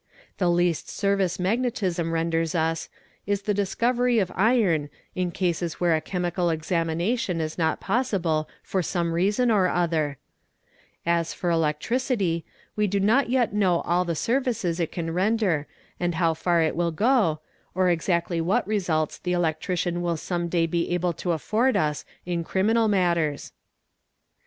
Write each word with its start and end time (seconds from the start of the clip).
The 0.39 0.49
least 0.49 0.89
service 0.89 1.37
magnetism_ 1.37 2.07
renders 2.11 2.55
us 2.55 2.89
is 3.27 3.43
the 3.43 3.53
discovery 3.53 4.17
of 4.17 4.31
iron 4.33 4.89
in 5.13 5.29
cases 5.29 5.75
where 5.79 5.93
a 5.95 6.01
chemical 6.01 6.49
examination 6.49 7.39
ia 7.39 7.49
not 7.55 7.79
possible 7.79 8.49
for 8.63 8.81
some 8.81 9.13
reason 9.13 9.51
or 9.51 9.67
other; 9.67 10.17
as 11.05 11.35
for 11.35 11.51
electricity, 11.51 12.43
we 12.75 12.87
do 12.87 12.99
not_ 12.99 13.27
yet 13.29 13.53
know 13.53 13.81
all 13.81 14.03
the 14.03 14.15
services 14.15 14.79
it 14.79 14.91
can 14.91 15.11
render 15.13 15.67
and 15.99 16.15
how 16.15 16.33
far 16.33 16.63
it 16.63 16.75
will 16.75 16.89
go, 16.91 17.39
or 17.75 17.91
exactly 17.91 18.41
what 18.41 18.65
results 18.67 19.19
the 19.19 19.33
electrician 19.33 20.01
will 20.01 20.17
some 20.17 20.47
day 20.47 20.65
be 20.65 20.89
able 20.89 21.13
to 21.13 21.31
afford 21.31 21.77
us 21.77 22.05
in 22.25 22.43
criminal_ 22.43 22.87
matters. 22.89 23.51